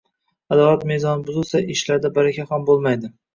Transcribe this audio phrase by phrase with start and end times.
[0.53, 3.13] adolat mezoni buzilsa, ishlarda baraka ham bo‘lmaydi...»